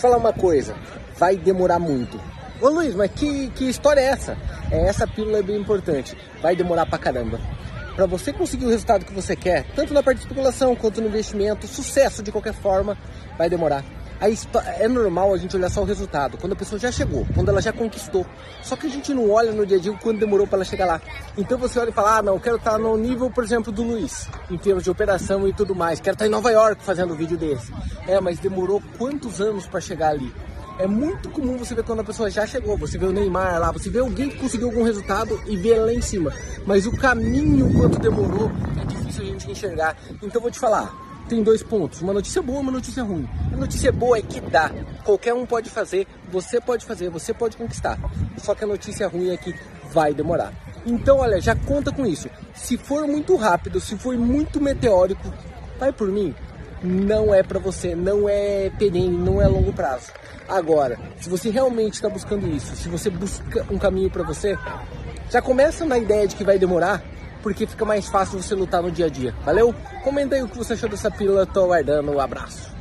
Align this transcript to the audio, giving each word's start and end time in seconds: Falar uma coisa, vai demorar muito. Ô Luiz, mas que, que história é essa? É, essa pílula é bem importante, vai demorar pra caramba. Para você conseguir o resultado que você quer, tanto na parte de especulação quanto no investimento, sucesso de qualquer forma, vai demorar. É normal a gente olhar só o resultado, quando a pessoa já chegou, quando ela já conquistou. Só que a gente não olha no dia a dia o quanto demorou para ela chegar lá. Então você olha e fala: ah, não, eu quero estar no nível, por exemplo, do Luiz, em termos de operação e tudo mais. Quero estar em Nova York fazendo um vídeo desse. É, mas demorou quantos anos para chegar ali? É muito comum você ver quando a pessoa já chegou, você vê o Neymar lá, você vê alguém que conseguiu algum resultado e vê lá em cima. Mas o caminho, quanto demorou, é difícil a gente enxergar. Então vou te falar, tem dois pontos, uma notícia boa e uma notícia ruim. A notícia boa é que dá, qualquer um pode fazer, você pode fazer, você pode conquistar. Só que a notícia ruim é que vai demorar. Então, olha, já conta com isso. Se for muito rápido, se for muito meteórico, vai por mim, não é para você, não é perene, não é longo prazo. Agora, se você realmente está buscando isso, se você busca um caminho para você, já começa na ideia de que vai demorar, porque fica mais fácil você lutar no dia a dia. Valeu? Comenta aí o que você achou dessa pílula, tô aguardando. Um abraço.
Falar 0.00 0.16
uma 0.16 0.32
coisa, 0.32 0.74
vai 1.16 1.36
demorar 1.36 1.78
muito. 1.78 2.20
Ô 2.60 2.68
Luiz, 2.68 2.94
mas 2.94 3.10
que, 3.10 3.50
que 3.50 3.68
história 3.68 4.00
é 4.00 4.04
essa? 4.04 4.36
É, 4.70 4.88
essa 4.88 5.06
pílula 5.06 5.38
é 5.38 5.42
bem 5.42 5.56
importante, 5.56 6.16
vai 6.40 6.56
demorar 6.56 6.86
pra 6.86 6.98
caramba. 6.98 7.40
Para 7.94 8.06
você 8.06 8.32
conseguir 8.32 8.66
o 8.66 8.70
resultado 8.70 9.04
que 9.04 9.12
você 9.12 9.36
quer, 9.36 9.64
tanto 9.74 9.94
na 9.94 10.02
parte 10.02 10.18
de 10.18 10.24
especulação 10.24 10.74
quanto 10.74 11.00
no 11.00 11.08
investimento, 11.08 11.66
sucesso 11.66 12.22
de 12.22 12.32
qualquer 12.32 12.54
forma, 12.54 12.98
vai 13.38 13.48
demorar. 13.48 13.84
É 14.78 14.88
normal 14.88 15.34
a 15.34 15.36
gente 15.36 15.56
olhar 15.56 15.70
só 15.70 15.82
o 15.82 15.84
resultado, 15.84 16.38
quando 16.38 16.52
a 16.52 16.56
pessoa 16.56 16.78
já 16.78 16.90
chegou, 16.90 17.26
quando 17.34 17.48
ela 17.48 17.60
já 17.60 17.72
conquistou. 17.72 18.24
Só 18.62 18.76
que 18.76 18.86
a 18.86 18.90
gente 18.90 19.12
não 19.12 19.30
olha 19.30 19.52
no 19.52 19.66
dia 19.66 19.76
a 19.76 19.80
dia 19.80 19.92
o 19.92 19.98
quanto 19.98 20.20
demorou 20.20 20.46
para 20.46 20.58
ela 20.58 20.64
chegar 20.64 20.86
lá. 20.86 21.00
Então 21.36 21.58
você 21.58 21.78
olha 21.78 21.90
e 21.90 21.92
fala: 21.92 22.18
ah, 22.18 22.22
não, 22.22 22.34
eu 22.34 22.40
quero 22.40 22.56
estar 22.56 22.78
no 22.78 22.96
nível, 22.96 23.30
por 23.30 23.44
exemplo, 23.44 23.72
do 23.72 23.82
Luiz, 23.82 24.28
em 24.50 24.56
termos 24.56 24.84
de 24.84 24.90
operação 24.90 25.46
e 25.48 25.52
tudo 25.52 25.74
mais. 25.74 26.00
Quero 26.00 26.14
estar 26.14 26.26
em 26.26 26.30
Nova 26.30 26.50
York 26.50 26.82
fazendo 26.82 27.12
um 27.12 27.16
vídeo 27.16 27.36
desse. 27.36 27.72
É, 28.06 28.20
mas 28.20 28.38
demorou 28.38 28.82
quantos 28.96 29.40
anos 29.40 29.66
para 29.66 29.80
chegar 29.80 30.10
ali? 30.10 30.32
É 30.76 30.88
muito 30.88 31.30
comum 31.30 31.56
você 31.56 31.72
ver 31.72 31.84
quando 31.84 32.00
a 32.00 32.04
pessoa 32.04 32.28
já 32.28 32.44
chegou, 32.44 32.76
você 32.76 32.98
vê 32.98 33.06
o 33.06 33.12
Neymar 33.12 33.60
lá, 33.60 33.70
você 33.70 33.88
vê 33.88 34.00
alguém 34.00 34.28
que 34.28 34.38
conseguiu 34.38 34.68
algum 34.68 34.82
resultado 34.82 35.40
e 35.46 35.56
vê 35.56 35.76
lá 35.76 35.92
em 35.92 36.00
cima. 36.00 36.32
Mas 36.66 36.84
o 36.84 36.96
caminho, 36.96 37.72
quanto 37.74 38.00
demorou, 38.00 38.50
é 38.82 38.84
difícil 38.84 39.22
a 39.22 39.26
gente 39.26 39.50
enxergar. 39.50 39.96
Então 40.20 40.40
vou 40.40 40.50
te 40.50 40.58
falar, 40.58 40.92
tem 41.28 41.42
dois 41.42 41.62
pontos, 41.62 42.00
uma 42.02 42.12
notícia 42.12 42.42
boa 42.42 42.58
e 42.58 42.62
uma 42.62 42.72
notícia 42.72 43.02
ruim. 43.02 43.28
A 43.52 43.56
notícia 43.56 43.90
boa 43.92 44.18
é 44.18 44.22
que 44.22 44.40
dá, 44.40 44.70
qualquer 45.04 45.34
um 45.34 45.46
pode 45.46 45.70
fazer, 45.70 46.06
você 46.30 46.60
pode 46.60 46.84
fazer, 46.84 47.10
você 47.10 47.32
pode 47.32 47.56
conquistar. 47.56 47.98
Só 48.38 48.54
que 48.54 48.64
a 48.64 48.66
notícia 48.66 49.08
ruim 49.08 49.30
é 49.30 49.36
que 49.36 49.54
vai 49.92 50.12
demorar. 50.12 50.52
Então, 50.86 51.18
olha, 51.18 51.40
já 51.40 51.54
conta 51.54 51.90
com 51.90 52.04
isso. 52.04 52.28
Se 52.54 52.76
for 52.76 53.06
muito 53.06 53.36
rápido, 53.36 53.80
se 53.80 53.96
for 53.96 54.16
muito 54.16 54.60
meteórico, 54.60 55.32
vai 55.78 55.92
por 55.92 56.08
mim, 56.08 56.34
não 56.82 57.34
é 57.34 57.42
para 57.42 57.58
você, 57.58 57.94
não 57.94 58.28
é 58.28 58.70
perene, 58.78 59.16
não 59.16 59.40
é 59.40 59.46
longo 59.46 59.72
prazo. 59.72 60.12
Agora, 60.46 60.98
se 61.18 61.28
você 61.30 61.48
realmente 61.48 61.94
está 61.94 62.08
buscando 62.08 62.46
isso, 62.46 62.76
se 62.76 62.88
você 62.88 63.08
busca 63.08 63.66
um 63.70 63.78
caminho 63.78 64.10
para 64.10 64.22
você, 64.22 64.58
já 65.30 65.40
começa 65.40 65.86
na 65.86 65.96
ideia 65.96 66.28
de 66.28 66.36
que 66.36 66.44
vai 66.44 66.58
demorar, 66.58 67.02
porque 67.44 67.66
fica 67.66 67.84
mais 67.84 68.08
fácil 68.08 68.42
você 68.42 68.54
lutar 68.54 68.82
no 68.82 68.90
dia 68.90 69.04
a 69.04 69.08
dia. 69.10 69.34
Valeu? 69.44 69.74
Comenta 70.02 70.34
aí 70.34 70.42
o 70.42 70.48
que 70.48 70.56
você 70.56 70.72
achou 70.72 70.88
dessa 70.88 71.10
pílula, 71.10 71.44
tô 71.44 71.64
aguardando. 71.64 72.10
Um 72.10 72.18
abraço. 72.18 72.72